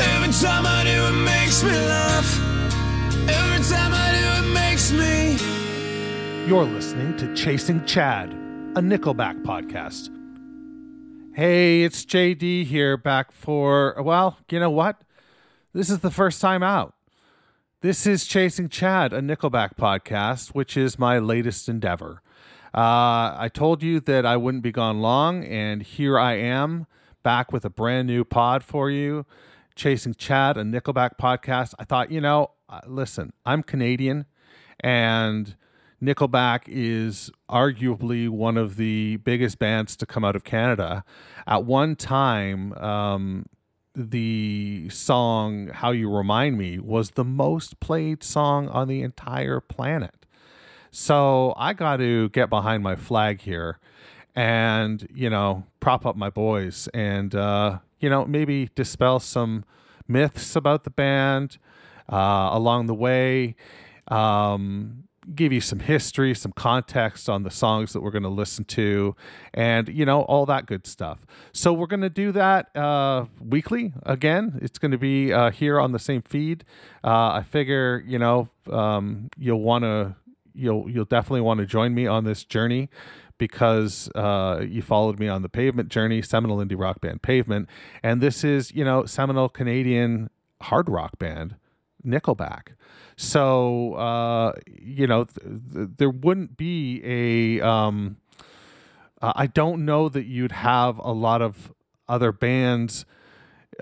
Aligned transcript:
Every 0.00 0.32
time 0.32 0.66
I 0.66 0.84
do, 0.84 1.06
it 1.06 1.24
makes 1.24 1.62
me 1.62 1.70
laugh. 1.70 2.40
Every 3.28 3.64
time 3.64 3.92
I 3.94 4.10
do, 4.12 4.44
it 4.44 4.52
makes 4.52 4.90
me. 4.90 5.36
You're 6.48 6.64
listening 6.64 7.16
to 7.18 7.32
Chasing 7.34 7.84
Chad, 7.84 8.32
a 8.74 8.80
Nickelback 8.80 9.42
podcast. 9.42 10.10
Hey, 11.34 11.82
it's 11.82 12.04
JD 12.04 12.64
here, 12.64 12.96
back 12.96 13.32
for, 13.32 13.94
well, 14.02 14.38
you 14.50 14.58
know 14.58 14.70
what? 14.70 15.02
This 15.72 15.88
is 15.88 16.00
the 16.00 16.10
first 16.10 16.40
time 16.40 16.62
out. 16.62 16.94
This 17.80 18.06
is 18.06 18.26
Chasing 18.26 18.68
Chad, 18.68 19.12
a 19.12 19.20
Nickelback 19.20 19.76
podcast, 19.76 20.48
which 20.48 20.76
is 20.76 20.98
my 20.98 21.18
latest 21.18 21.68
endeavor. 21.68 22.22
Uh, 22.74 23.36
I 23.38 23.50
told 23.52 23.82
you 23.82 24.00
that 24.00 24.26
I 24.26 24.36
wouldn't 24.36 24.64
be 24.64 24.72
gone 24.72 25.00
long, 25.00 25.44
and 25.44 25.82
here 25.82 26.18
I 26.18 26.34
am 26.34 26.86
back 27.24 27.52
with 27.52 27.64
a 27.64 27.70
brand 27.70 28.06
new 28.06 28.24
pod 28.24 28.62
for 28.62 28.88
you. 28.88 29.26
Chasing 29.74 30.14
Chad, 30.14 30.56
a 30.56 30.62
Nickelback 30.62 31.18
podcast. 31.20 31.74
I 31.80 31.84
thought, 31.84 32.12
you 32.12 32.20
know, 32.20 32.52
uh, 32.68 32.82
listen, 32.86 33.32
I'm 33.44 33.64
Canadian, 33.64 34.26
and 34.78 35.56
Nickelback 36.00 36.62
is 36.68 37.32
arguably 37.50 38.28
one 38.28 38.56
of 38.56 38.76
the 38.76 39.16
biggest 39.16 39.58
bands 39.58 39.96
to 39.96 40.06
come 40.06 40.24
out 40.24 40.36
of 40.36 40.44
Canada. 40.44 41.02
At 41.48 41.64
one 41.64 41.96
time, 41.96 42.72
um, 42.74 43.46
the 43.96 44.88
song 44.90 45.70
How 45.72 45.90
You 45.90 46.14
Remind 46.14 46.56
Me 46.56 46.78
was 46.78 47.10
the 47.10 47.24
most 47.24 47.80
played 47.80 48.22
song 48.22 48.68
on 48.68 48.86
the 48.86 49.02
entire 49.02 49.60
planet. 49.60 50.26
So 50.92 51.54
I 51.56 51.72
got 51.72 51.96
to 51.96 52.28
get 52.28 52.48
behind 52.48 52.84
my 52.84 52.94
flag 52.94 53.40
here 53.40 53.80
and, 54.34 55.06
you 55.14 55.30
know, 55.30 55.64
prop 55.80 56.04
up 56.06 56.16
my 56.16 56.30
boys 56.30 56.88
and, 56.94 57.34
uh, 57.34 57.78
you 58.00 58.10
know, 58.10 58.24
maybe 58.24 58.70
dispel 58.74 59.20
some 59.20 59.64
myths 60.08 60.56
about 60.56 60.84
the 60.84 60.90
band 60.90 61.58
uh, 62.12 62.50
along 62.52 62.86
the 62.86 62.94
way. 62.94 63.56
Um, 64.08 65.04
give 65.34 65.52
you 65.52 65.60
some 65.60 65.78
history, 65.78 66.34
some 66.34 66.52
context 66.52 67.28
on 67.28 67.42
the 67.42 67.50
songs 67.50 67.92
that 67.92 68.02
we're 68.02 68.10
going 68.10 68.24
to 68.24 68.28
listen 68.28 68.64
to, 68.64 69.16
and 69.52 69.88
you 69.88 70.04
know 70.04 70.22
all 70.22 70.46
that 70.46 70.66
good 70.66 70.86
stuff. 70.86 71.26
So 71.52 71.72
we're 71.72 71.86
going 71.86 72.02
to 72.02 72.10
do 72.10 72.32
that 72.32 72.74
uh, 72.76 73.26
weekly 73.40 73.92
again. 74.04 74.58
It's 74.62 74.78
going 74.78 74.90
to 74.90 74.98
be 74.98 75.32
uh, 75.32 75.50
here 75.50 75.80
on 75.80 75.92
the 75.92 75.98
same 75.98 76.22
feed. 76.22 76.64
Uh, 77.02 77.32
I 77.32 77.42
figure 77.48 78.04
you 78.06 78.18
know 78.18 78.48
um, 78.70 79.30
you'll 79.38 79.62
want 79.62 79.84
to 79.84 80.16
you'll 80.54 80.90
you'll 80.90 81.04
definitely 81.04 81.40
want 81.40 81.60
to 81.60 81.66
join 81.66 81.94
me 81.94 82.06
on 82.06 82.24
this 82.24 82.44
journey 82.44 82.90
because 83.38 84.10
uh, 84.14 84.64
you 84.66 84.82
followed 84.82 85.18
me 85.18 85.28
on 85.28 85.42
the 85.42 85.48
Pavement 85.48 85.88
journey, 85.88 86.22
seminal 86.22 86.58
indie 86.58 86.78
rock 86.78 87.00
band 87.00 87.22
Pavement, 87.22 87.68
and 88.02 88.20
this 88.20 88.44
is 88.44 88.72
you 88.72 88.84
know 88.84 89.04
seminal 89.04 89.48
Canadian 89.48 90.30
hard 90.62 90.88
rock 90.88 91.18
band 91.18 91.56
Nickelback. 92.06 92.74
So 93.16 93.94
uh, 93.94 94.52
you 94.66 95.06
know 95.06 95.24
th- 95.24 95.60
th- 95.72 95.88
there 95.98 96.10
wouldn't 96.10 96.56
be 96.56 97.00
a. 97.04 97.66
Um, 97.66 98.16
uh, 99.22 99.32
I 99.36 99.46
don't 99.46 99.84
know 99.84 100.08
that 100.08 100.26
you'd 100.26 100.52
have 100.52 100.98
a 100.98 101.12
lot 101.12 101.40
of 101.40 101.72
other 102.08 102.32
bands. 102.32 103.06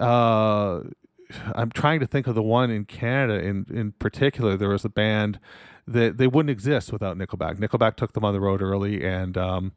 Uh, 0.00 0.82
I'm 1.54 1.70
trying 1.70 2.00
to 2.00 2.06
think 2.06 2.26
of 2.26 2.34
the 2.34 2.42
one 2.42 2.70
in 2.70 2.84
Canada 2.84 3.40
in 3.40 3.66
in 3.70 3.92
particular. 3.92 4.56
There 4.56 4.68
was 4.68 4.84
a 4.84 4.90
band 4.90 5.38
that 5.86 6.16
they 6.18 6.26
wouldn't 6.26 6.50
exist 6.50 6.92
without 6.92 7.16
Nickelback. 7.18 7.58
Nickelback 7.58 7.96
took 7.96 8.12
them 8.12 8.24
on 8.24 8.32
the 8.32 8.40
road 8.40 8.62
early, 8.62 9.04
and 9.04 9.36
um, 9.36 9.72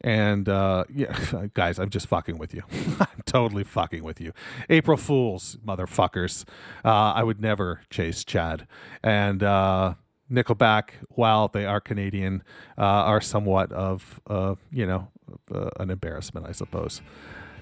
and 0.00 0.48
uh, 0.48 0.84
yeah, 0.94 1.46
guys, 1.54 1.78
I'm 1.78 1.90
just 1.90 2.06
fucking 2.06 2.38
with 2.38 2.54
you. 2.54 2.62
I'm 3.00 3.22
totally 3.24 3.64
fucking 3.64 4.02
with 4.02 4.20
you. 4.20 4.32
April 4.68 4.96
Fools, 4.96 5.58
motherfuckers. 5.64 6.44
Uh, 6.84 7.12
I 7.12 7.22
would 7.22 7.40
never 7.40 7.82
chase 7.90 8.24
Chad. 8.24 8.66
And 9.02 9.42
uh, 9.42 9.94
Nickelback, 10.30 10.90
while 11.08 11.48
they 11.48 11.66
are 11.66 11.80
Canadian, 11.80 12.42
uh, 12.78 12.82
are 12.82 13.20
somewhat 13.20 13.72
of, 13.72 14.20
uh, 14.26 14.54
you 14.70 14.86
know, 14.86 15.08
uh, 15.52 15.70
an 15.78 15.90
embarrassment, 15.90 16.46
I 16.46 16.52
suppose. 16.52 17.00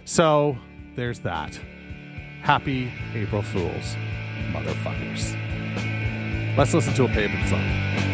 So 0.04 0.56
there's 0.96 1.20
that. 1.20 1.58
Happy 2.42 2.92
April 3.14 3.42
Fools, 3.42 3.96
motherfuckers. 4.52 5.43
Let's 6.56 6.72
listen 6.72 6.94
to 6.94 7.04
a 7.04 7.08
pavement 7.08 7.48
song. 7.48 8.13